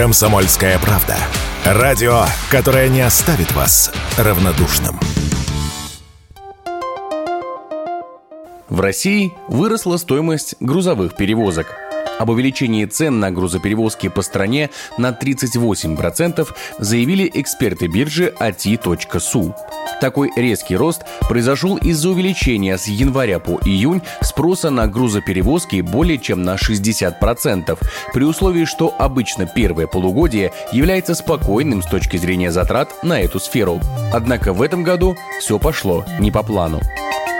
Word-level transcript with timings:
Комсомольская 0.00 0.78
правда. 0.78 1.18
Радио, 1.62 2.24
которое 2.50 2.88
не 2.88 3.02
оставит 3.02 3.52
вас 3.52 3.92
равнодушным. 4.16 4.98
В 8.70 8.80
России 8.80 9.34
выросла 9.48 9.98
стоимость 9.98 10.54
грузовых 10.58 11.16
перевозок. 11.16 11.76
Об 12.18 12.30
увеличении 12.30 12.86
цен 12.86 13.20
на 13.20 13.30
грузоперевозки 13.30 14.08
по 14.08 14.22
стране 14.22 14.70
на 14.96 15.10
38% 15.10 16.48
заявили 16.78 17.30
эксперты 17.34 17.86
биржи 17.86 18.32
AT.su. 18.40 19.54
Такой 20.00 20.30
резкий 20.34 20.76
рост 20.76 21.02
произошел 21.28 21.76
из-за 21.76 22.10
увеличения 22.10 22.78
с 22.78 22.86
января 22.86 23.38
по 23.38 23.60
июнь 23.64 24.02
спроса 24.22 24.70
на 24.70 24.86
грузоперевозки 24.86 25.82
более 25.82 26.18
чем 26.18 26.42
на 26.42 26.54
60%, 26.54 27.78
при 28.12 28.24
условии, 28.24 28.64
что 28.64 28.94
обычно 28.98 29.46
первое 29.46 29.86
полугодие 29.86 30.52
является 30.72 31.14
спокойным 31.14 31.82
с 31.82 31.86
точки 31.86 32.16
зрения 32.16 32.50
затрат 32.50 33.02
на 33.02 33.20
эту 33.20 33.38
сферу. 33.38 33.80
Однако 34.12 34.52
в 34.52 34.62
этом 34.62 34.82
году 34.82 35.16
все 35.38 35.58
пошло 35.58 36.04
не 36.18 36.30
по 36.30 36.42
плану. 36.42 36.80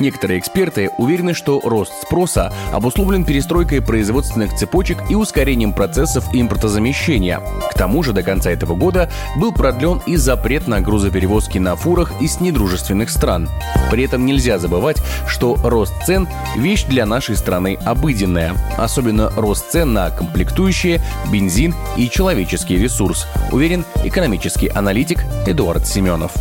Некоторые 0.00 0.40
эксперты 0.40 0.90
уверены, 0.98 1.34
что 1.34 1.60
рост 1.62 1.92
спроса 2.02 2.52
обусловлен 2.72 3.24
перестройкой 3.24 3.80
производственных 3.80 4.54
цепочек 4.54 4.98
и 5.08 5.14
ускорением 5.14 5.72
процессов 5.72 6.24
импортозамещения. 6.32 7.40
К 7.70 7.74
тому 7.74 8.02
же 8.02 8.12
до 8.12 8.22
конца 8.22 8.50
этого 8.50 8.74
года 8.74 9.10
был 9.36 9.52
продлен 9.52 10.00
и 10.06 10.16
запрет 10.16 10.66
на 10.66 10.80
грузоперевозки 10.80 11.58
на 11.58 11.76
фурах 11.76 12.12
из 12.20 12.40
недружественных 12.40 13.10
стран. 13.10 13.48
При 13.90 14.04
этом 14.04 14.26
нельзя 14.26 14.58
забывать, 14.58 14.98
что 15.28 15.56
рост 15.62 15.94
цен– 16.04 16.28
вещь 16.56 16.84
для 16.84 17.06
нашей 17.06 17.36
страны 17.36 17.78
обыденная. 17.84 18.54
Особенно 18.76 19.30
рост 19.36 19.70
цен 19.70 19.92
на 19.92 20.10
комплектующие, 20.10 21.00
бензин 21.30 21.74
и 21.96 22.08
человеческий 22.08 22.76
ресурс, 22.78 23.26
уверен 23.52 23.84
экономический 24.02 24.68
аналитик 24.68 25.24
Эдуард 25.46 25.86
Семенов. 25.86 26.32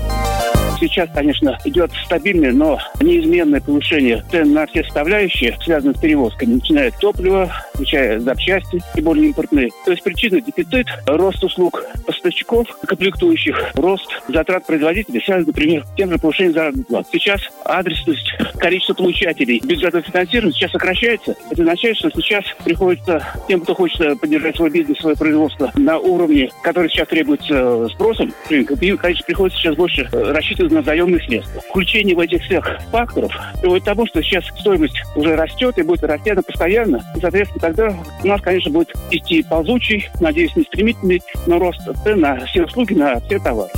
Сейчас, 0.84 1.10
конечно, 1.16 1.58
идет 1.64 1.92
стабильное, 2.06 2.52
но 2.52 2.78
неизменное 3.00 3.62
повышение 3.62 4.22
цен 4.30 4.52
на 4.54 4.68
все 4.68 4.84
составляющие, 4.84 5.58
связанные 5.64 5.96
с 5.96 6.00
перевозками, 6.00 6.56
начиная 6.56 6.90
от 6.90 7.00
топлива, 7.00 7.50
включая 7.74 8.20
запчасти 8.20 8.82
и 8.94 9.02
более 9.02 9.28
импортные. 9.28 9.70
То 9.86 9.92
есть 9.92 10.04
причина 10.04 10.42
дефицит, 10.42 10.88
рост 11.08 11.42
услуг 11.42 11.86
поставщиков, 12.06 12.68
комплектующих, 12.86 13.72
рост 13.76 14.08
затрат 14.28 14.66
производителей 14.66 15.24
связан, 15.24 15.46
например, 15.48 15.86
с 15.86 15.96
тем 15.96 16.12
же 16.12 16.18
повышением 16.18 16.54
заработных 16.54 16.88
плат. 16.88 17.08
Сейчас 17.14 17.42
адресность, 17.64 18.36
количество 18.58 18.94
получателей 18.94 19.62
бюджетного 19.64 20.04
финансирования 20.04 20.54
сейчас 20.54 20.72
сокращается. 20.72 21.36
Это 21.50 21.62
означает, 21.62 21.96
что 21.96 22.10
сейчас 22.12 22.44
приходится 22.66 23.26
тем, 23.48 23.62
кто 23.62 23.74
хочет 23.74 24.20
поддержать 24.20 24.58
свой 24.58 24.70
бизнес, 24.70 25.00
свое 25.00 25.16
производство 25.16 25.72
на 25.76 25.98
уровне, 25.98 26.50
который 26.62 26.90
сейчас 26.90 27.08
требуется 27.08 27.88
спросом, 27.88 28.34
конечно, 28.50 29.24
приходится 29.26 29.60
сейчас 29.60 29.76
больше 29.76 30.10
рассчитывать 30.12 30.73
на 30.74 30.82
заемные 30.82 31.22
средства. 31.22 31.62
Включение 31.62 32.16
в 32.16 32.20
этих 32.20 32.44
всех 32.44 32.80
факторов 32.92 33.32
приводит 33.62 33.84
к 33.84 33.86
тому, 33.86 34.06
что 34.08 34.22
сейчас 34.22 34.46
стоимость 34.60 35.02
уже 35.16 35.36
растет 35.36 35.78
и 35.78 35.84
будет 35.84 36.04
расти 36.04 36.32
она 36.32 36.42
постоянно. 36.42 37.02
И, 37.16 37.20
соответственно, 37.20 37.62
тогда 37.62 37.96
у 38.24 38.28
нас, 38.28 38.42
конечно, 38.42 38.72
будет 38.72 38.94
идти 39.12 39.44
ползучий, 39.44 40.10
надеюсь, 40.20 40.56
не 40.56 40.64
стремительный, 40.64 41.22
но 41.48 41.60
рост 41.60 41.80
цен 42.04 42.20
на 42.20 42.46
все 42.46 42.64
услуги, 42.64 42.94
на 42.94 43.20
все 43.22 43.40
товары. 43.40 43.72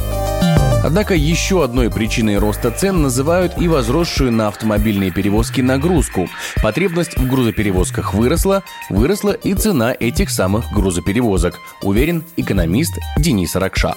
Однако 0.86 1.16
еще 1.16 1.64
одной 1.64 1.90
причиной 1.90 2.38
роста 2.38 2.70
цен 2.70 3.02
называют 3.02 3.60
и 3.60 3.68
возросшую 3.68 4.32
на 4.32 4.50
автомобильные 4.50 5.10
перевозки 5.10 5.62
нагрузку. 5.62 6.30
Потребность 6.62 7.18
в 7.18 7.28
грузоперевозках 7.28 8.14
выросла, 8.14 8.62
выросла 8.92 9.32
и 9.32 9.56
цена 9.56 9.96
этих 10.00 10.30
самых 10.30 10.72
грузоперевозок, 10.72 11.60
уверен 11.82 12.24
экономист 12.38 13.00
Денис 13.18 13.56
Ракша. 13.56 13.96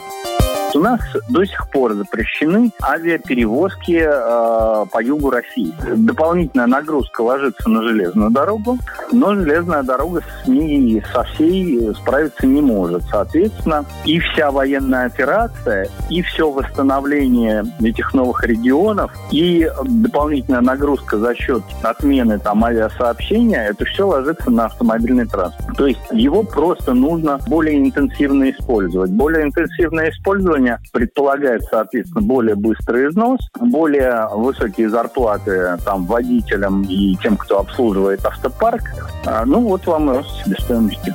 У 0.75 0.81
нас 0.81 1.01
до 1.31 1.45
сих 1.45 1.69
пор 1.71 1.95
запрещены 1.95 2.71
авиаперевозки 2.83 4.03
э, 4.05 4.87
по 4.91 5.03
югу 5.03 5.31
России. 5.31 5.73
Дополнительная 5.97 6.67
нагрузка 6.67 7.23
ложится 7.23 7.71
на 7.71 7.83
железную 7.83 8.31
дорогу, 8.31 8.79
но 9.11 9.35
железная 9.35 9.83
дорога 9.83 10.21
с 10.21 10.47
ней 10.47 11.03
со 11.13 11.23
всей 11.25 11.95
справиться 11.95 12.47
не 12.47 12.61
может. 12.61 13.03
Соответственно, 13.11 13.85
и 14.05 14.19
вся 14.19 14.51
военная 14.51 15.07
операция, 15.07 15.89
и 16.11 16.21
все 16.23 16.51
восстановление 16.51 17.65
этих 17.81 18.13
новых 18.13 18.45
регионов, 18.45 19.11
и 19.31 19.71
дополнительная 19.85 20.61
нагрузка 20.61 21.19
за 21.19 21.35
счет 21.35 21.63
отмены 21.83 22.39
там 22.39 22.63
авиасообщения, 22.65 23.69
это 23.71 23.85
все 23.87 24.07
ложится 24.07 24.51
на 24.51 24.67
автомобильный 24.67 25.27
транспорт. 25.27 25.77
То 25.77 25.87
есть 25.87 26.01
его 26.13 26.43
просто 26.43 26.93
нужно 26.93 27.41
более 27.47 27.79
интенсивно 27.79 28.51
использовать. 28.51 29.11
Более 29.11 29.45
интенсивное 29.45 30.11
использование 30.11 30.58
оборудования 30.59 30.81
предполагает, 30.93 31.63
соответственно, 31.71 32.23
более 32.23 32.55
быстрый 32.57 33.09
износ, 33.09 33.41
более 33.61 34.29
высокие 34.35 34.89
зарплаты 34.89 35.77
там 35.85 36.07
водителям 36.07 36.83
и 36.83 37.17
тем, 37.17 37.37
кто 37.37 37.61
обслуживает 37.61 38.25
автопарк. 38.25 38.83
А, 39.25 39.45
ну 39.45 39.61
вот 39.61 39.87
вам 39.87 40.11
рост 40.11 40.45
себестоимости. 40.45 41.15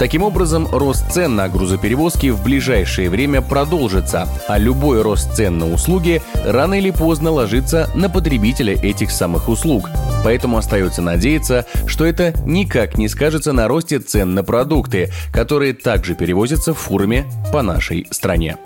Таким 0.00 0.22
образом, 0.22 0.66
рост 0.72 1.10
цен 1.12 1.36
на 1.36 1.48
грузоперевозки 1.48 2.30
в 2.30 2.42
ближайшее 2.42 3.08
время 3.08 3.40
продолжится, 3.40 4.26
а 4.48 4.58
любой 4.58 5.00
рост 5.02 5.34
цен 5.34 5.58
на 5.58 5.72
услуги 5.72 6.20
рано 6.44 6.74
или 6.74 6.90
поздно 6.90 7.30
ложится 7.30 7.88
на 7.94 8.10
потребителя 8.10 8.74
этих 8.74 9.10
самых 9.10 9.48
услуг. 9.48 9.88
Поэтому 10.24 10.56
остается 10.56 11.02
надеяться, 11.02 11.66
что 11.86 12.06
это 12.06 12.32
никак 12.46 12.96
не 12.96 13.08
скажется 13.08 13.52
на 13.52 13.68
росте 13.68 13.98
цен 14.00 14.34
на 14.34 14.42
продукты, 14.42 15.10
которые 15.32 15.74
также 15.74 16.14
перевозятся 16.14 16.72
фурами 16.72 17.26
по 17.52 17.62
нашей 17.62 18.08
стране. 18.10 18.56